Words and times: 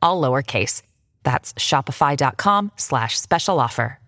all 0.00 0.20
lowercase. 0.22 0.82
That's 1.22 1.52
shopify.com 1.54 2.72
slash 2.76 3.18
special 3.18 3.60
offer. 3.60 3.98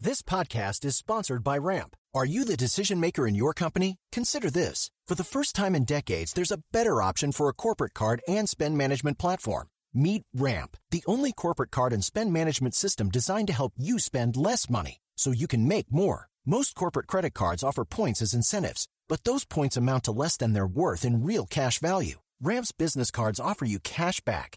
This 0.00 0.22
podcast 0.22 0.84
is 0.84 0.96
sponsored 0.96 1.42
by 1.42 1.56
Ramp. 1.56 1.96
Are 2.12 2.24
you 2.24 2.44
the 2.44 2.56
decision 2.56 3.00
maker 3.00 3.26
in 3.26 3.34
your 3.34 3.54
company? 3.54 3.96
Consider 4.12 4.50
this. 4.50 4.90
For 5.06 5.14
the 5.14 5.24
first 5.24 5.54
time 5.54 5.74
in 5.74 5.84
decades, 5.84 6.32
there's 6.32 6.52
a 6.52 6.62
better 6.72 7.00
option 7.00 7.32
for 7.32 7.48
a 7.48 7.54
corporate 7.54 7.94
card 7.94 8.20
and 8.28 8.48
spend 8.48 8.76
management 8.76 9.18
platform. 9.18 9.68
Meet 9.94 10.22
Ramp, 10.34 10.76
the 10.90 11.04
only 11.06 11.32
corporate 11.32 11.70
card 11.70 11.92
and 11.92 12.04
spend 12.04 12.32
management 12.32 12.74
system 12.74 13.08
designed 13.08 13.46
to 13.46 13.52
help 13.54 13.72
you 13.76 13.98
spend 13.98 14.36
less 14.36 14.68
money 14.68 14.98
so 15.16 15.30
you 15.30 15.46
can 15.46 15.66
make 15.68 15.92
more. 15.92 16.26
Most 16.44 16.74
corporate 16.74 17.06
credit 17.06 17.32
cards 17.32 17.62
offer 17.62 17.84
points 17.84 18.20
as 18.20 18.34
incentives, 18.34 18.86
but 19.08 19.24
those 19.24 19.44
points 19.44 19.76
amount 19.76 20.04
to 20.04 20.12
less 20.12 20.36
than 20.36 20.52
their 20.52 20.66
worth 20.66 21.04
in 21.04 21.24
real 21.24 21.46
cash 21.46 21.78
value. 21.78 22.18
Ramp's 22.42 22.72
business 22.72 23.10
cards 23.10 23.40
offer 23.40 23.64
you 23.64 23.78
cash 23.78 24.20
back, 24.20 24.56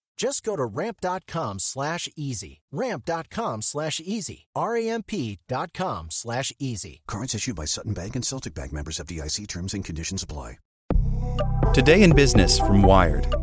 Just 0.21 0.43
go 0.43 0.55
to 0.55 0.63
ramp.com 0.65 1.57
slash 1.57 2.07
easy. 2.15 2.61
Ramp.com 2.71 3.63
slash 3.63 3.99
easy. 3.99 4.45
R-A-M-P 4.55 5.39
dot 5.47 5.73
com 5.73 6.11
slash 6.11 6.53
easy. 6.59 7.01
Cards 7.07 7.33
issued 7.33 7.55
by 7.55 7.65
Sutton 7.65 7.93
Bank 7.93 8.15
and 8.15 8.23
Celtic 8.23 8.53
Bank 8.53 8.71
members 8.71 8.99
FDIC 8.99 9.47
terms 9.47 9.73
and 9.73 9.83
conditions 9.83 10.21
apply. 10.21 10.59
Today 11.73 12.03
in 12.03 12.13
Business 12.13 12.59
from 12.59 12.83
Wired. 12.83 13.33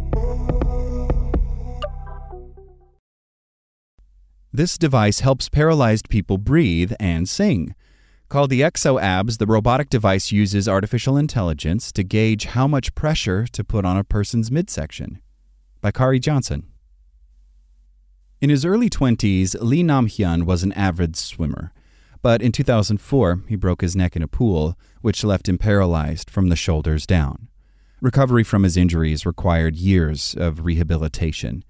This 4.53 4.79
device 4.79 5.19
helps 5.19 5.49
paralyzed 5.49 6.09
people 6.09 6.39
breathe 6.39 6.93
and 7.01 7.29
sing. 7.29 7.75
Called 8.29 8.51
the 8.51 8.61
ExoAbs, 8.61 9.39
the 9.39 9.47
robotic 9.47 9.91
device 9.91 10.31
uses 10.31 10.69
artificial 10.69 11.17
intelligence 11.17 11.91
to 11.91 12.05
gauge 12.05 12.45
how 12.45 12.69
much 12.69 12.95
pressure 12.95 13.49
to 13.49 13.65
put 13.65 13.85
on 13.85 13.97
a 13.97 14.05
person's 14.05 14.53
midsection. 14.53 15.21
By 15.81 15.93
Khari 15.93 16.21
Johnson. 16.21 16.65
In 18.41 18.51
his 18.51 18.65
early 18.65 18.91
20s, 18.91 19.57
Lee 19.61 19.83
Nam 19.85 20.09
Hyun 20.09 20.45
was 20.45 20.65
an 20.65 20.73
avid 20.73 21.17
swimmer. 21.17 21.73
But 22.21 22.43
in 22.43 22.51
2004, 22.51 23.45
he 23.49 23.55
broke 23.55 23.81
his 23.81 23.95
neck 23.95 24.17
in 24.17 24.23
a 24.23 24.29
pool, 24.29 24.77
which 25.03 25.23
left 25.23 25.49
him 25.49 25.57
paralyzed 25.57 26.31
from 26.31 26.49
the 26.49 26.57
shoulders 26.57 27.07
down. 27.07 27.49
Recovery 28.01 28.43
from 28.43 28.65
his 28.65 28.77
injuries 28.77 29.25
required 29.25 29.77
years 29.77 30.35
of 30.37 30.65
rehabilitation. 30.65 31.65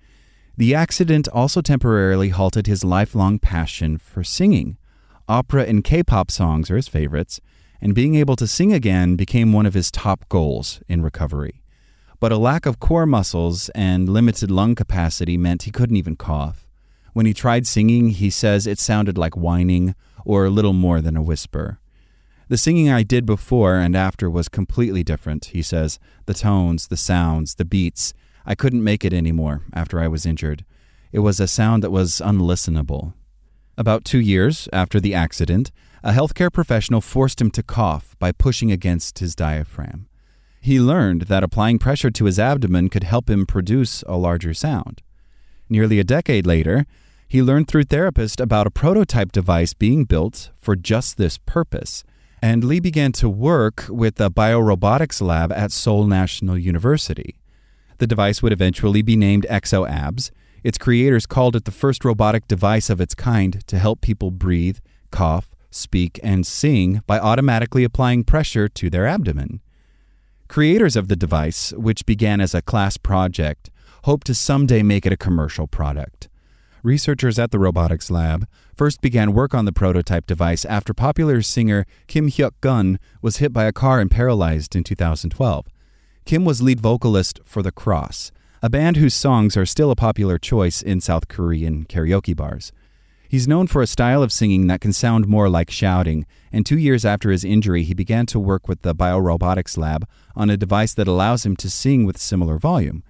The 0.57 0.75
accident 0.75 1.29
also 1.29 1.61
temporarily 1.61 2.31
halted 2.31 2.67
his 2.67 2.85
lifelong 2.85 3.39
passion 3.39 3.99
for 3.99 4.25
singing. 4.25 4.79
Opera 5.29 5.65
and 5.65 5.85
K 5.85 6.03
pop 6.03 6.31
songs 6.31 6.71
are 6.71 6.77
his 6.77 6.89
favorites, 6.89 7.41
and 7.81 7.95
being 7.95 8.15
able 8.15 8.37
to 8.37 8.47
sing 8.47 8.73
again 8.73 9.17
became 9.17 9.53
one 9.53 9.67
of 9.67 9.75
his 9.75 9.91
top 9.91 10.29
goals 10.29 10.83
in 10.89 11.03
recovery. 11.03 11.63
But 12.21 12.33
a 12.33 12.37
lack 12.37 12.67
of 12.67 12.81
core 12.81 13.07
muscles 13.07 13.69
and 13.77 14.09
limited 14.09 14.51
lung 14.51 14.75
capacity 14.75 15.37
meant 15.37 15.63
he 15.63 15.71
couldn't 15.71 15.97
even 15.97 16.17
cough. 16.17 16.67
When 17.13 17.27
he 17.27 17.35
tried 17.35 17.67
singing, 17.67 18.11
he 18.11 18.31
says 18.31 18.67
it 18.67 18.79
sounded 18.79 19.17
like 19.17 19.37
whining 19.37 19.95
or 20.25 20.51
little 20.51 20.73
more 20.73 21.01
than 21.01 21.17
a 21.17 21.23
whisper. 21.23 21.79
The 22.49 22.57
singing 22.57 22.91
I 22.91 23.03
did 23.03 23.25
before 23.25 23.77
and 23.77 23.95
after 23.95 24.29
was 24.29 24.49
completely 24.49 25.05
different, 25.05 25.47
he 25.47 25.63
says. 25.63 25.99
The 26.27 26.35
tones, 26.35 26.89
the 26.89 26.97
sounds, 26.97 27.55
the 27.55 27.65
beats. 27.65 28.15
I 28.45 28.55
couldn't 28.55 28.83
make 28.83 29.05
it 29.05 29.13
anymore 29.13 29.63
after 29.73 30.01
I 30.01 30.09
was 30.09 30.27
injured. 30.27 30.65
It 31.13 31.21
was 31.21 31.39
a 31.39 31.47
sound 31.47 31.83
that 31.83 31.91
was 31.91 32.21
unlistenable. 32.25 33.13
About 33.77 34.05
two 34.05 34.19
years 34.19 34.69
after 34.73 34.99
the 34.99 35.15
accident, 35.15 35.71
a 36.03 36.13
healthcare 36.13 36.53
professional 36.53 37.01
forced 37.01 37.41
him 37.41 37.51
to 37.53 37.63
cough 37.63 38.17
by 38.19 38.33
pushing 38.33 38.73
against 38.73 39.21
his 39.21 39.35
diaphragm. 39.37 40.09
He 40.61 40.81
learned 40.81 41.23
that 41.23 41.43
applying 41.43 41.79
pressure 41.79 42.11
to 42.11 42.25
his 42.25 42.39
abdomen 42.39 42.89
could 42.89 43.05
help 43.05 43.31
him 43.31 43.47
produce 43.47 44.03
a 44.07 44.17
larger 44.17 44.55
sound. 44.55 45.03
Nearly 45.69 45.99
a 45.99 46.05
decade 46.05 46.47
later, 46.47 46.87
he 47.29 47.43
learned 47.43 47.69
through 47.69 47.85
therapists 47.85 48.41
about 48.41 48.67
a 48.67 48.71
prototype 48.71 49.33
device 49.33 49.75
being 49.75 50.05
built 50.05 50.51
for 50.59 50.75
just 50.75 51.17
this 51.17 51.39
purpose. 51.39 52.05
And 52.41 52.65
Lee 52.65 52.81
began 52.81 53.13
to 53.13 53.29
work 53.29 53.87
with 53.89 54.15
the 54.15 54.31
biorobotics 54.31 55.21
lab 55.21 55.53
at 55.53 55.73
Seoul 55.73 56.07
National 56.07 56.57
University. 56.57 57.39
The 57.99 58.07
device 58.07 58.43
would 58.43 58.53
eventually 58.53 59.03
be 59.03 59.17
named 59.17 59.47
ExoAbs, 59.51 60.31
its 60.65 60.79
creators 60.79 61.27
called 61.27 61.57
it 61.57 61.65
the 61.65 61.71
first 61.71 62.05
robotic 62.05 62.49
device 62.49 62.91
of 62.91 63.01
its 63.01 63.15
kind 63.15 63.67
to 63.67 63.79
help 63.79 64.01
people 64.01 64.31
breathe, 64.31 64.79
cough, 65.11 65.55
speak, 65.71 66.19
and 66.23 66.47
sing 66.47 67.03
by 67.07 67.19
automatically 67.19 67.85
applying 67.85 68.25
pressure 68.25 68.69
to 68.69 68.89
their 68.89 69.07
abdomen. 69.07 69.61
Creators 70.49 70.97
of 70.97 71.09
the 71.09 71.17
device, 71.17 71.75
which 71.75 72.07
began 72.07 72.41
as 72.41 72.55
a 72.55 72.63
class 72.63 72.97
project, 72.97 73.69
hope 74.05 74.25
to 74.25 74.35
someday 74.35 74.83
make 74.83 75.05
it 75.05 75.13
a 75.13 75.17
commercial 75.17 75.67
product. 75.67 76.31
Researchers 76.83 77.39
at 77.39 77.51
the 77.51 77.59
robotics 77.59 78.11
lab 78.11 78.49
first 78.75 79.03
began 79.03 79.35
work 79.35 79.55
on 79.55 79.67
the 79.67 79.75
prototype 79.75 80.27
device 80.27 80.65
after 80.65 80.95
popular 80.95 81.43
singer 81.43 81.85
Kim 82.07 82.31
Hyuk 82.31 82.53
Gun 82.63 82.99
was 83.21 83.37
hit 83.39 83.53
by 83.53 83.65
a 83.65 83.73
car 83.73 84.01
and 84.01 84.11
paralyzed 84.11 84.75
in 84.75 84.85
2012. 84.85 85.67
Kim 86.25 86.47
was 86.47 86.63
lead 86.63 86.81
vocalist 86.81 87.41
for 87.45 87.61
The 87.61 87.71
Cross, 87.71 88.33
a 88.63 88.71
band 88.71 88.97
whose 88.97 89.15
songs 89.15 89.55
are 89.55 89.67
still 89.67 89.91
a 89.91 89.97
popular 89.97 90.39
choice 90.39 90.81
in 90.81 91.03
South 91.03 91.29
Korean 91.29 91.85
karaoke 91.85 92.35
bars. 92.35 92.73
He's 93.29 93.47
known 93.47 93.67
for 93.67 93.83
a 93.83 93.87
style 93.87 94.23
of 94.23 94.33
singing 94.33 94.69
that 94.69 94.81
can 94.81 94.95
sound 94.95 95.29
more 95.29 95.51
like 95.51 95.71
shouting, 95.71 96.25
and 96.51 96.65
two 96.65 96.79
years 96.79 97.05
after 97.05 97.31
his 97.31 97.45
injury, 97.45 97.83
he 97.83 97.93
began 97.93 98.25
to 98.25 98.41
work 98.41 98.67
with 98.67 98.81
the 98.81 98.95
Biorobotics 98.95 99.77
Lab 99.77 100.09
on 100.35 100.49
a 100.49 100.57
device 100.57 100.95
that 100.95 101.07
allows 101.07 101.45
him 101.45 101.55
to 101.57 101.69
sing 101.69 102.07
with 102.07 102.17
similar 102.17 102.57
volume. 102.59 103.03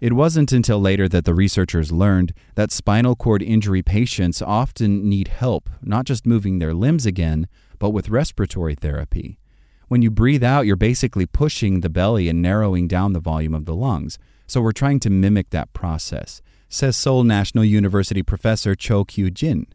It 0.00 0.12
wasn't 0.12 0.52
until 0.52 0.80
later 0.80 1.08
that 1.08 1.24
the 1.24 1.34
researchers 1.34 1.90
learned 1.90 2.32
that 2.54 2.70
spinal 2.70 3.16
cord 3.16 3.42
injury 3.42 3.82
patients 3.82 4.40
often 4.40 5.08
need 5.08 5.26
help, 5.26 5.68
not 5.82 6.04
just 6.04 6.24
moving 6.24 6.60
their 6.60 6.72
limbs 6.72 7.04
again, 7.04 7.48
but 7.80 7.90
with 7.90 8.10
respiratory 8.10 8.76
therapy. 8.76 9.40
When 9.88 10.02
you 10.02 10.10
breathe 10.10 10.44
out, 10.44 10.66
you're 10.66 10.76
basically 10.76 11.26
pushing 11.26 11.80
the 11.80 11.90
belly 11.90 12.28
and 12.28 12.40
narrowing 12.40 12.86
down 12.86 13.12
the 13.12 13.18
volume 13.18 13.54
of 13.54 13.64
the 13.64 13.74
lungs. 13.74 14.20
So 14.46 14.60
we're 14.60 14.70
trying 14.70 15.00
to 15.00 15.10
mimic 15.10 15.50
that 15.50 15.72
process, 15.72 16.42
says 16.74 16.96
Seoul 16.96 17.22
National 17.22 17.64
University 17.64 18.20
professor 18.20 18.74
Cho 18.74 19.04
Kyu 19.04 19.30
Jin. 19.30 19.68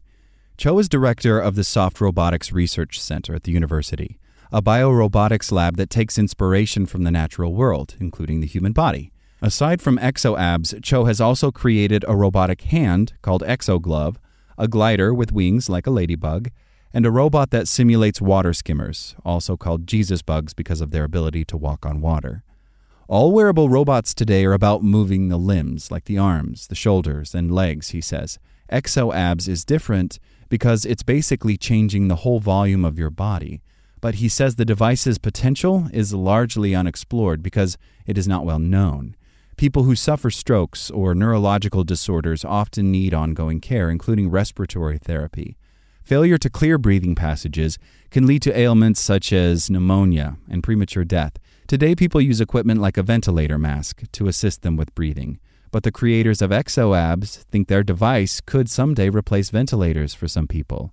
Cho 0.58 0.78
is 0.78 0.86
director 0.86 1.40
of 1.40 1.54
the 1.54 1.64
Soft 1.64 1.98
Robotics 1.98 2.52
Research 2.52 3.00
Center 3.00 3.34
at 3.34 3.44
the 3.44 3.52
university, 3.52 4.18
a 4.52 4.60
biorobotics 4.60 5.50
lab 5.50 5.78
that 5.78 5.88
takes 5.88 6.18
inspiration 6.18 6.84
from 6.84 7.04
the 7.04 7.10
natural 7.10 7.54
world, 7.54 7.94
including 8.00 8.40
the 8.40 8.46
human 8.46 8.72
body. 8.72 9.12
Aside 9.40 9.80
from 9.80 9.96
ExoAbs, 9.96 10.82
Cho 10.82 11.06
has 11.06 11.22
also 11.22 11.50
created 11.50 12.04
a 12.06 12.14
robotic 12.14 12.60
hand 12.62 13.14
called 13.22 13.42
ExoGlove, 13.44 14.16
a 14.58 14.68
glider 14.68 15.14
with 15.14 15.32
wings 15.32 15.70
like 15.70 15.86
a 15.86 15.90
ladybug, 15.90 16.50
and 16.92 17.06
a 17.06 17.10
robot 17.10 17.48
that 17.50 17.66
simulates 17.66 18.20
water 18.20 18.52
skimmers, 18.52 19.16
also 19.24 19.56
called 19.56 19.86
Jesus 19.86 20.20
bugs 20.20 20.52
because 20.52 20.82
of 20.82 20.90
their 20.90 21.04
ability 21.04 21.46
to 21.46 21.56
walk 21.56 21.86
on 21.86 22.02
water. 22.02 22.44
All 23.10 23.32
wearable 23.32 23.68
robots 23.68 24.14
today 24.14 24.44
are 24.44 24.52
about 24.52 24.84
moving 24.84 25.26
the 25.26 25.36
limbs, 25.36 25.90
like 25.90 26.04
the 26.04 26.16
arms, 26.16 26.68
the 26.68 26.76
shoulders, 26.76 27.34
and 27.34 27.50
legs, 27.50 27.88
he 27.88 28.00
says. 28.00 28.38
ExoAbs 28.70 29.48
is 29.48 29.64
different 29.64 30.20
because 30.48 30.84
it's 30.84 31.02
basically 31.02 31.56
changing 31.56 32.06
the 32.06 32.22
whole 32.22 32.38
volume 32.38 32.84
of 32.84 33.00
your 33.00 33.10
body. 33.10 33.62
But 34.00 34.16
he 34.16 34.28
says 34.28 34.54
the 34.54 34.64
device's 34.64 35.18
potential 35.18 35.88
is 35.92 36.14
largely 36.14 36.72
unexplored 36.72 37.42
because 37.42 37.76
it 38.06 38.16
is 38.16 38.28
not 38.28 38.44
well 38.44 38.60
known. 38.60 39.16
People 39.56 39.82
who 39.82 39.96
suffer 39.96 40.30
strokes 40.30 40.88
or 40.88 41.12
neurological 41.12 41.82
disorders 41.82 42.44
often 42.44 42.92
need 42.92 43.12
ongoing 43.12 43.60
care, 43.60 43.90
including 43.90 44.30
respiratory 44.30 44.98
therapy. 44.98 45.56
failure 46.04 46.38
to 46.38 46.48
clear 46.48 46.78
breathing 46.78 47.16
passages 47.16 47.76
can 48.12 48.24
lead 48.24 48.42
to 48.42 48.56
ailments 48.56 49.00
such 49.00 49.32
as 49.32 49.68
pneumonia 49.68 50.36
and 50.48 50.62
premature 50.62 51.04
death. 51.04 51.32
Today, 51.70 51.94
people 51.94 52.20
use 52.20 52.40
equipment 52.40 52.80
like 52.80 52.96
a 52.96 53.02
ventilator 53.04 53.56
mask 53.56 54.02
to 54.10 54.26
assist 54.26 54.62
them 54.62 54.74
with 54.74 54.92
breathing. 54.96 55.38
But 55.70 55.84
the 55.84 55.92
creators 55.92 56.42
of 56.42 56.50
ExoAbs 56.50 57.44
think 57.44 57.68
their 57.68 57.84
device 57.84 58.40
could 58.40 58.68
someday 58.68 59.08
replace 59.08 59.50
ventilators 59.50 60.12
for 60.12 60.26
some 60.26 60.48
people. 60.48 60.92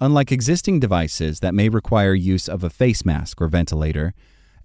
Unlike 0.00 0.32
existing 0.32 0.80
devices 0.80 1.38
that 1.38 1.54
may 1.54 1.68
require 1.68 2.14
use 2.14 2.48
of 2.48 2.64
a 2.64 2.68
face 2.68 3.04
mask 3.04 3.40
or 3.40 3.46
ventilator, 3.46 4.12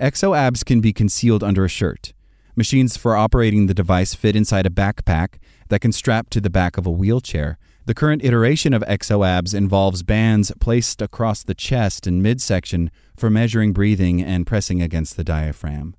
ExoAbs 0.01 0.65
can 0.65 0.81
be 0.81 0.91
concealed 0.91 1.43
under 1.43 1.63
a 1.63 1.69
shirt. 1.69 2.13
Machines 2.55 2.97
for 2.97 3.15
operating 3.15 3.67
the 3.67 3.75
device 3.75 4.15
fit 4.15 4.35
inside 4.35 4.65
a 4.65 4.71
backpack 4.71 5.35
that 5.67 5.81
can 5.81 5.91
strap 5.91 6.31
to 6.31 6.41
the 6.41 6.49
back 6.49 6.79
of 6.79 6.87
a 6.87 6.91
wheelchair. 6.91 7.59
The 7.85 7.93
current 7.93 8.23
iteration 8.23 8.73
of 8.73 8.81
ExoAbs 8.83 9.53
involves 9.53 10.03
bands 10.03 10.53
placed 10.61 11.01
across 11.01 11.43
the 11.43 11.53
chest 11.53 12.07
and 12.07 12.23
midsection 12.23 12.89
for 13.17 13.29
measuring 13.29 13.73
breathing 13.73 14.21
and 14.21 14.47
pressing 14.47 14.81
against 14.81 15.17
the 15.17 15.23
diaphragm. 15.25 15.93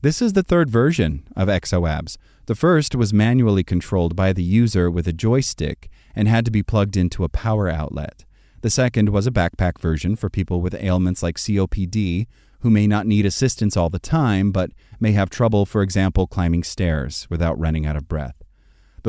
This 0.00 0.22
is 0.22 0.34
the 0.34 0.44
third 0.44 0.70
version 0.70 1.26
of 1.34 1.48
ExoAbs. 1.48 2.18
The 2.46 2.54
first 2.54 2.94
was 2.94 3.12
manually 3.12 3.64
controlled 3.64 4.14
by 4.14 4.32
the 4.32 4.44
user 4.44 4.88
with 4.88 5.08
a 5.08 5.12
joystick 5.12 5.90
and 6.14 6.28
had 6.28 6.44
to 6.44 6.52
be 6.52 6.62
plugged 6.62 6.96
into 6.96 7.24
a 7.24 7.28
power 7.28 7.68
outlet. 7.68 8.24
The 8.60 8.70
second 8.70 9.08
was 9.08 9.26
a 9.26 9.32
backpack 9.32 9.80
version 9.80 10.14
for 10.14 10.30
people 10.30 10.60
with 10.60 10.74
ailments 10.74 11.20
like 11.20 11.36
COPD 11.36 12.28
who 12.60 12.70
may 12.70 12.86
not 12.86 13.08
need 13.08 13.26
assistance 13.26 13.76
all 13.76 13.90
the 13.90 13.98
time 13.98 14.52
but 14.52 14.70
may 15.00 15.12
have 15.12 15.30
trouble, 15.30 15.66
for 15.66 15.82
example, 15.82 16.28
climbing 16.28 16.62
stairs 16.62 17.26
without 17.28 17.58
running 17.58 17.86
out 17.86 17.96
of 17.96 18.06
breath. 18.06 18.36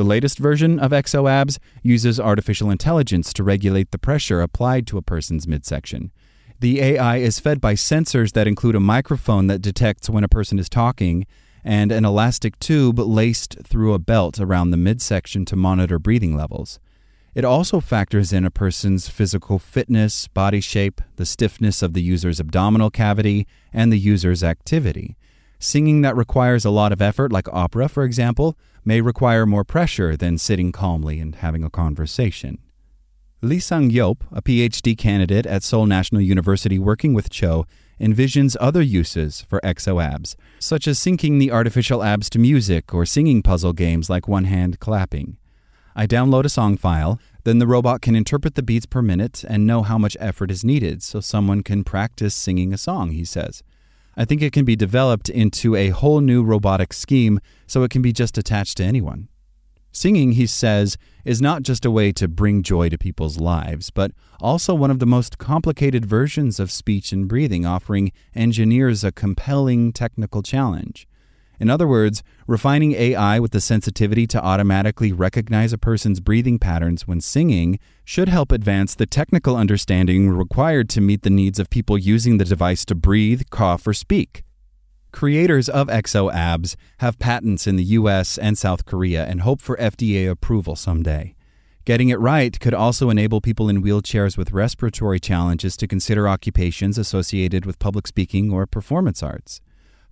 The 0.00 0.04
latest 0.04 0.38
version 0.38 0.78
of 0.78 0.92
ExoAbs 0.92 1.58
uses 1.82 2.18
artificial 2.18 2.70
intelligence 2.70 3.34
to 3.34 3.44
regulate 3.44 3.90
the 3.90 3.98
pressure 3.98 4.40
applied 4.40 4.86
to 4.86 4.96
a 4.96 5.02
person's 5.02 5.46
midsection. 5.46 6.10
The 6.58 6.80
AI 6.80 7.18
is 7.18 7.38
fed 7.38 7.60
by 7.60 7.74
sensors 7.74 8.32
that 8.32 8.46
include 8.46 8.76
a 8.76 8.80
microphone 8.80 9.46
that 9.48 9.60
detects 9.60 10.08
when 10.08 10.24
a 10.24 10.26
person 10.26 10.58
is 10.58 10.70
talking 10.70 11.26
and 11.62 11.92
an 11.92 12.06
elastic 12.06 12.58
tube 12.60 12.98
laced 12.98 13.58
through 13.62 13.92
a 13.92 13.98
belt 13.98 14.40
around 14.40 14.70
the 14.70 14.78
midsection 14.78 15.44
to 15.44 15.54
monitor 15.54 15.98
breathing 15.98 16.34
levels. 16.34 16.80
It 17.34 17.44
also 17.44 17.78
factors 17.78 18.32
in 18.32 18.46
a 18.46 18.50
person's 18.50 19.10
physical 19.10 19.58
fitness, 19.58 20.28
body 20.28 20.62
shape, 20.62 21.02
the 21.16 21.26
stiffness 21.26 21.82
of 21.82 21.92
the 21.92 22.02
user's 22.02 22.40
abdominal 22.40 22.88
cavity, 22.88 23.46
and 23.70 23.92
the 23.92 23.98
user's 23.98 24.42
activity. 24.42 25.18
Singing 25.58 26.00
that 26.00 26.16
requires 26.16 26.64
a 26.64 26.70
lot 26.70 26.90
of 26.90 27.02
effort, 27.02 27.30
like 27.32 27.52
opera, 27.52 27.86
for 27.86 28.02
example, 28.02 28.56
may 28.84 29.00
require 29.00 29.46
more 29.46 29.64
pressure 29.64 30.16
than 30.16 30.38
sitting 30.38 30.72
calmly 30.72 31.20
and 31.20 31.36
having 31.36 31.64
a 31.64 31.70
conversation. 31.70 32.58
Lee 33.42 33.58
Sang 33.58 33.90
Yop, 33.90 34.24
a 34.32 34.42
PhD 34.42 34.96
candidate 34.96 35.46
at 35.46 35.62
Seoul 35.62 35.86
National 35.86 36.20
University 36.20 36.78
working 36.78 37.14
with 37.14 37.30
Cho, 37.30 37.66
envisions 37.98 38.56
other 38.60 38.82
uses 38.82 39.42
for 39.42 39.60
ExoAbs, 39.62 40.34
such 40.58 40.86
as 40.86 40.98
syncing 40.98 41.38
the 41.38 41.50
artificial 41.50 42.02
abs 42.02 42.28
to 42.30 42.38
music 42.38 42.92
or 42.92 43.06
singing 43.06 43.42
puzzle 43.42 43.72
games 43.72 44.10
like 44.10 44.28
one 44.28 44.44
hand 44.44 44.78
clapping. 44.78 45.36
I 45.94 46.06
download 46.06 46.44
a 46.44 46.48
song 46.48 46.76
file, 46.76 47.18
then 47.44 47.58
the 47.58 47.66
robot 47.66 48.00
can 48.00 48.14
interpret 48.14 48.54
the 48.54 48.62
beats 48.62 48.86
per 48.86 49.02
minute 49.02 49.44
and 49.48 49.66
know 49.66 49.82
how 49.82 49.98
much 49.98 50.16
effort 50.20 50.50
is 50.50 50.64
needed 50.64 51.02
so 51.02 51.20
someone 51.20 51.62
can 51.62 51.84
practice 51.84 52.34
singing 52.34 52.72
a 52.72 52.78
song, 52.78 53.10
he 53.10 53.24
says. 53.24 53.62
I 54.20 54.26
think 54.26 54.42
it 54.42 54.52
can 54.52 54.66
be 54.66 54.76
developed 54.76 55.30
into 55.30 55.74
a 55.74 55.88
whole 55.88 56.20
new 56.20 56.42
robotic 56.42 56.92
scheme 56.92 57.40
so 57.66 57.84
it 57.84 57.90
can 57.90 58.02
be 58.02 58.12
just 58.12 58.36
attached 58.36 58.76
to 58.76 58.84
anyone. 58.84 59.28
Singing, 59.92 60.32
he 60.32 60.46
says, 60.46 60.98
is 61.24 61.40
not 61.40 61.62
just 61.62 61.86
a 61.86 61.90
way 61.90 62.12
to 62.12 62.28
bring 62.28 62.62
joy 62.62 62.90
to 62.90 62.98
people's 62.98 63.40
lives, 63.40 63.88
but 63.88 64.12
also 64.38 64.74
one 64.74 64.90
of 64.90 64.98
the 64.98 65.06
most 65.06 65.38
complicated 65.38 66.04
versions 66.04 66.60
of 66.60 66.70
speech 66.70 67.12
and 67.12 67.28
breathing, 67.28 67.64
offering 67.64 68.12
engineers 68.34 69.04
a 69.04 69.10
compelling 69.10 69.90
technical 69.90 70.42
challenge. 70.42 71.08
In 71.60 71.68
other 71.68 71.86
words, 71.86 72.22
refining 72.46 72.92
AI 72.92 73.38
with 73.38 73.50
the 73.50 73.60
sensitivity 73.60 74.26
to 74.28 74.42
automatically 74.42 75.12
recognize 75.12 75.74
a 75.74 75.78
person's 75.78 76.18
breathing 76.18 76.58
patterns 76.58 77.06
when 77.06 77.20
singing 77.20 77.78
should 78.02 78.30
help 78.30 78.50
advance 78.50 78.94
the 78.94 79.04
technical 79.04 79.56
understanding 79.56 80.30
required 80.30 80.88
to 80.88 81.02
meet 81.02 81.22
the 81.22 81.28
needs 81.28 81.58
of 81.58 81.68
people 81.68 81.98
using 81.98 82.38
the 82.38 82.46
device 82.46 82.86
to 82.86 82.94
breathe, 82.94 83.42
cough, 83.50 83.86
or 83.86 83.92
speak. 83.92 84.42
Creators 85.12 85.68
of 85.68 85.88
ExoAbs 85.88 86.76
have 87.00 87.18
patents 87.18 87.66
in 87.66 87.76
the 87.76 87.84
US 87.84 88.38
and 88.38 88.56
South 88.56 88.86
Korea 88.86 89.26
and 89.26 89.42
hope 89.42 89.60
for 89.60 89.76
FDA 89.76 90.30
approval 90.30 90.76
someday. 90.76 91.34
Getting 91.84 92.08
it 92.08 92.20
right 92.20 92.58
could 92.58 92.74
also 92.74 93.10
enable 93.10 93.42
people 93.42 93.68
in 93.68 93.82
wheelchairs 93.82 94.38
with 94.38 94.52
respiratory 94.52 95.20
challenges 95.20 95.76
to 95.76 95.86
consider 95.86 96.26
occupations 96.26 96.96
associated 96.96 97.66
with 97.66 97.78
public 97.78 98.06
speaking 98.06 98.50
or 98.50 98.66
performance 98.66 99.22
arts. 99.22 99.60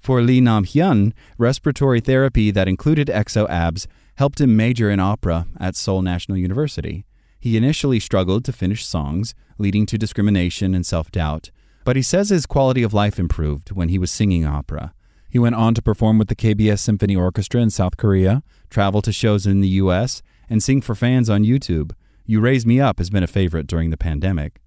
For 0.00 0.22
Lee 0.22 0.40
Nam 0.40 0.64
Hyun, 0.64 1.12
respiratory 1.36 2.00
therapy 2.00 2.50
that 2.50 2.68
included 2.68 3.08
ExoAbs 3.08 3.86
helped 4.16 4.40
him 4.40 4.56
major 4.56 4.90
in 4.90 5.00
opera 5.00 5.46
at 5.60 5.76
Seoul 5.76 6.02
National 6.02 6.38
University. 6.38 7.04
He 7.40 7.56
initially 7.56 8.00
struggled 8.00 8.44
to 8.44 8.52
finish 8.52 8.84
songs, 8.84 9.34
leading 9.58 9.86
to 9.86 9.98
discrimination 9.98 10.74
and 10.74 10.84
self 10.84 11.10
doubt, 11.10 11.50
but 11.84 11.96
he 11.96 12.02
says 12.02 12.30
his 12.30 12.46
quality 12.46 12.82
of 12.82 12.92
life 12.92 13.18
improved 13.18 13.70
when 13.70 13.88
he 13.88 13.98
was 13.98 14.10
singing 14.10 14.44
opera. 14.44 14.92
He 15.30 15.38
went 15.38 15.54
on 15.54 15.74
to 15.74 15.82
perform 15.82 16.18
with 16.18 16.28
the 16.28 16.36
KBS 16.36 16.80
Symphony 16.80 17.14
Orchestra 17.14 17.60
in 17.60 17.70
South 17.70 17.96
Korea, 17.96 18.42
travel 18.70 19.02
to 19.02 19.12
shows 19.12 19.46
in 19.46 19.60
the 19.60 19.68
US, 19.68 20.22
and 20.48 20.62
sing 20.62 20.80
for 20.80 20.94
fans 20.94 21.28
on 21.28 21.44
YouTube. 21.44 21.92
You 22.24 22.40
Raise 22.40 22.66
Me 22.66 22.80
Up 22.80 22.98
has 22.98 23.10
been 23.10 23.22
a 23.22 23.28
favorite 23.28 23.66
during 23.66 23.90
the 23.90 23.96
pandemic. 23.96 24.60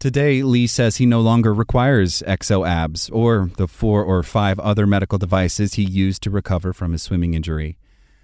Today, 0.00 0.42
Lee 0.42 0.66
says 0.66 0.96
he 0.96 1.04
no 1.04 1.20
longer 1.20 1.52
requires 1.52 2.22
ExoAbs 2.26 3.10
or 3.12 3.50
the 3.58 3.68
four 3.68 4.02
or 4.02 4.22
five 4.22 4.58
other 4.58 4.86
medical 4.86 5.18
devices 5.18 5.74
he 5.74 5.82
used 5.82 6.22
to 6.22 6.30
recover 6.30 6.72
from 6.72 6.92
his 6.92 7.02
swimming 7.02 7.34
injury. 7.34 7.76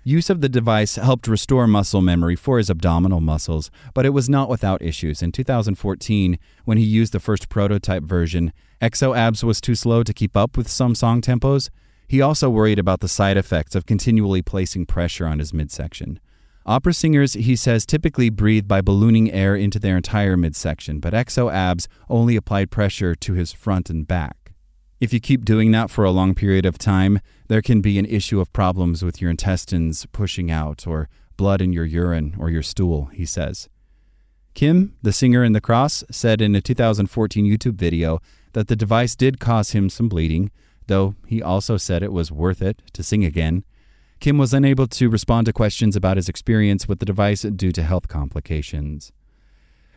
Use 0.03 0.31
of 0.31 0.41
the 0.41 0.49
device 0.49 0.95
helped 0.95 1.29
restore 1.29 1.67
muscle 1.67 2.01
memory 2.01 2.35
for 2.35 2.57
his 2.57 2.71
abdominal 2.71 3.21
muscles, 3.21 3.71
but 3.93 4.07
it 4.07 4.15
was 4.15 4.27
not 4.27 4.49
without 4.49 4.81
issues. 4.81 5.21
In 5.21 5.33
2014, 5.33 6.39
when 6.65 6.79
he 6.79 6.85
used 6.85 7.13
the 7.13 7.21
first 7.21 7.51
prototype 7.51 8.05
version, 8.05 8.55
ExoAbs 8.81 9.45
was 9.45 9.61
too 9.61 9.75
slow 9.75 10.03
to 10.03 10.15
keep 10.15 10.35
up 10.35 10.57
with 10.57 10.69
some 10.69 10.95
song 10.95 11.21
tempos. 11.21 11.69
He 12.09 12.23
also 12.23 12.49
worried 12.49 12.79
about 12.79 13.01
the 13.01 13.07
side 13.07 13.37
effects 13.37 13.75
of 13.75 13.85
continually 13.85 14.41
placing 14.41 14.87
pressure 14.87 15.27
on 15.27 15.41
his 15.41 15.53
midsection. 15.53 16.21
Opera 16.69 16.95
singers, 16.95 17.35
he 17.35 17.55
says, 17.55 17.87
typically 17.87 18.29
breathe 18.29 18.67
by 18.67 18.81
ballooning 18.81 19.31
air 19.31 19.55
into 19.55 19.79
their 19.79 19.97
entire 19.97 20.37
midsection, 20.37 20.99
but 20.99 21.13
ExoAbs 21.13 21.87
only 22.11 22.35
applied 22.35 22.73
pressure 22.73 23.15
to 23.15 23.35
his 23.35 23.53
front 23.53 23.89
and 23.89 24.07
back. 24.07 24.53
If 25.01 25.13
you 25.13 25.21
keep 25.21 25.45
doing 25.45 25.71
that 25.71 25.91
for 25.91 26.05
a 26.05 26.11
long 26.11 26.35
period 26.35 26.67
of 26.67 26.77
time, 26.77 27.21
there 27.47 27.63
can 27.63 27.81
be 27.81 28.01
an 28.01 28.07
issue 28.07 28.41
of 28.41 28.53
problems 28.53 29.05
with 29.05 29.21
your 29.21 29.31
intestines 29.31 30.07
pushing 30.07 30.51
out, 30.51 30.89
or 30.89 31.09
blood 31.37 31.61
in 31.61 31.73
your 31.73 31.85
urine 31.85 32.35
or 32.37 32.51
your 32.51 32.65
stool, 32.65 33.07
he 33.13 33.25
says. 33.25 33.69
Kim, 34.55 34.97
the 35.03 35.13
singer 35.13 35.45
in 35.45 35.53
The 35.53 35.61
Cross, 35.61 36.03
said 36.11 36.41
in 36.41 36.57
a 36.57 36.61
2014 36.61 37.45
YouTube 37.45 37.75
video 37.75 38.21
that 38.55 38.67
the 38.67 38.75
device 38.75 39.15
did 39.15 39.39
cause 39.39 39.71
him 39.71 39.89
some 39.89 40.09
bleeding, 40.09 40.51
though 40.89 41.15
he 41.27 41.41
also 41.41 41.77
said 41.77 42.03
it 42.03 42.13
was 42.13 42.33
worth 42.33 42.61
it 42.61 42.83
to 42.95 43.05
sing 43.05 43.25
again. 43.25 43.65
Kim 44.21 44.39
was 44.39 44.55
unable 44.55 44.87
to 44.87 45.09
respond 45.09 45.47
to 45.47 45.53
questions 45.53 45.95
about 45.95 46.17
his 46.17 46.29
experience 46.29 46.89
with 46.89 46.99
the 46.99 47.07
device 47.07 47.43
due 47.43 47.73
to 47.73 47.83
health 47.83 48.09
complications. 48.09 49.13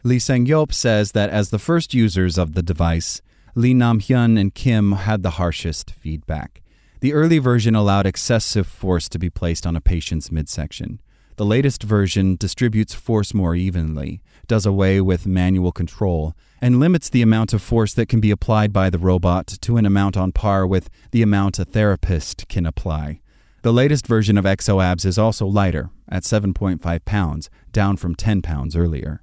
Lee 0.03 0.19
Sang 0.19 0.45
Yop 0.45 0.71
says 0.73 1.11
that 1.13 1.29
as 1.29 1.49
the 1.49 1.59
first 1.59 1.93
users 1.93 2.38
of 2.38 2.53
the 2.53 2.63
device, 2.63 3.21
Lee 3.55 3.73
Nam 3.73 3.99
Hyun 3.99 4.39
and 4.39 4.53
Kim 4.53 4.93
had 4.93 5.23
the 5.23 5.31
harshest 5.31 5.91
feedback. 5.91 6.61
The 7.01 7.13
early 7.13 7.39
version 7.39 7.75
allowed 7.75 8.05
excessive 8.05 8.67
force 8.67 9.09
to 9.09 9.19
be 9.19 9.29
placed 9.29 9.65
on 9.65 9.75
a 9.75 9.81
patient's 9.81 10.31
midsection. 10.31 11.01
The 11.38 11.45
latest 11.45 11.83
version 11.83 12.35
distributes 12.35 12.93
force 12.93 13.33
more 13.33 13.55
evenly, 13.55 14.21
does 14.47 14.65
away 14.65 14.99
with 14.99 15.25
manual 15.25 15.71
control, 15.71 16.35
and 16.61 16.81
limits 16.81 17.09
the 17.09 17.21
amount 17.21 17.53
of 17.53 17.61
force 17.61 17.93
that 17.93 18.09
can 18.09 18.19
be 18.19 18.31
applied 18.31 18.73
by 18.73 18.89
the 18.89 18.97
robot 18.97 19.47
to 19.47 19.77
an 19.77 19.85
amount 19.85 20.17
on 20.17 20.33
par 20.33 20.67
with 20.67 20.89
the 21.11 21.21
amount 21.21 21.57
a 21.57 21.63
therapist 21.63 22.49
can 22.49 22.65
apply. 22.65 23.21
The 23.62 23.74
latest 23.74 24.08
version 24.08 24.38
of 24.38 24.46
ExoAbs 24.46 25.06
is 25.06 25.18
also 25.18 25.46
lighter, 25.46 25.89
at 26.08 26.24
7.5 26.24 27.04
pounds, 27.04 27.50
down 27.74 27.98
from 27.98 28.16
10 28.16 28.42
pounds 28.42 28.74
earlier. 28.74 29.22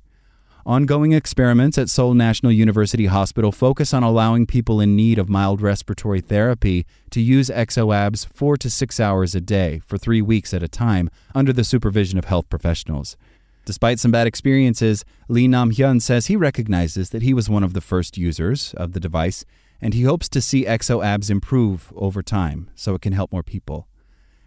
Ongoing 0.67 1.13
experiments 1.13 1.79
at 1.79 1.89
Seoul 1.89 2.13
National 2.13 2.53
University 2.53 3.07
Hospital 3.07 3.51
focus 3.51 3.95
on 3.95 4.03
allowing 4.03 4.45
people 4.45 4.79
in 4.79 4.95
need 4.95 5.19
of 5.19 5.31
mild 5.31 5.63
respiratory 5.63 6.21
therapy 6.21 6.85
to 7.11 7.23
use 7.23 7.49
ExoAbs 7.49 8.27
four 8.27 8.59
to 8.59 8.69
six 8.69 9.01
hours 9.01 9.35
a 9.35 9.41
day 9.41 9.81
for 9.87 9.97
three 9.97 10.21
weeks 10.21 10.53
at 10.53 10.63
a 10.63 10.69
time 10.69 11.09
under 11.35 11.53
the 11.53 11.65
supervision 11.65 12.19
of 12.19 12.27
health 12.27 12.51
professionals. 12.51 13.17
Despite 13.65 13.99
some 14.01 14.11
bad 14.11 14.27
experiences, 14.27 15.03
Lee 15.29 15.49
Nam 15.49 15.73
Hyun 15.73 16.03
says 16.03 16.27
he 16.27 16.37
recognizes 16.37 17.09
that 17.09 17.23
he 17.23 17.33
was 17.33 17.49
one 17.49 17.65
of 17.65 17.73
the 17.73 17.81
first 17.81 18.19
users 18.19 18.75
of 18.75 18.93
the 18.93 19.01
device, 19.01 19.47
and 19.81 19.95
he 19.95 20.03
hopes 20.03 20.29
to 20.29 20.43
see 20.43 20.67
ExoAbs 20.67 21.31
improve 21.31 21.91
over 21.97 22.23
time 22.23 22.69
so 22.75 22.95
it 22.95 23.01
can 23.01 23.15
help 23.15 23.33
more 23.33 23.43
people. 23.43 23.89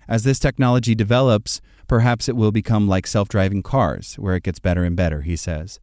As 0.09 0.23
this 0.23 0.39
technology 0.39 0.95
develops, 0.95 1.61
perhaps 1.87 2.27
it 2.27 2.35
will 2.35 2.51
become 2.51 2.87
like 2.87 3.05
self 3.05 3.29
driving 3.29 3.61
cars, 3.61 4.15
where 4.15 4.35
it 4.35 4.41
gets 4.41 4.57
better 4.57 4.83
and 4.83 4.95
better, 4.95 5.21
he 5.21 5.35
says. 5.35 5.79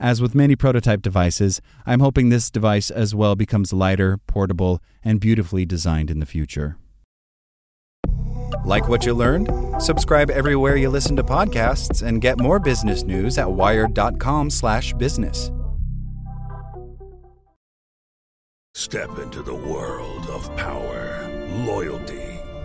As 0.00 0.20
with 0.20 0.34
many 0.34 0.56
prototype 0.56 1.00
devices, 1.00 1.60
I'm 1.86 2.00
hoping 2.00 2.28
this 2.28 2.50
device 2.50 2.90
as 2.90 3.14
well 3.14 3.36
becomes 3.36 3.72
lighter, 3.72 4.18
portable, 4.26 4.82
and 5.04 5.20
beautifully 5.20 5.64
designed 5.64 6.10
in 6.10 6.18
the 6.18 6.26
future. 6.26 6.76
Like 8.64 8.88
what 8.88 9.06
you 9.06 9.14
learned? 9.14 9.48
Subscribe 9.80 10.30
everywhere 10.30 10.74
you 10.76 10.90
listen 10.90 11.14
to 11.14 11.22
podcasts 11.22 12.02
and 12.02 12.20
get 12.20 12.40
more 12.40 12.58
business 12.58 13.04
news 13.04 13.38
at 13.38 13.52
wired.com/business. 13.52 15.52
Step 18.74 19.18
into 19.18 19.42
the 19.42 19.54
world 19.54 20.26
of 20.30 20.56
power, 20.56 21.30
loyalty, 21.64 22.27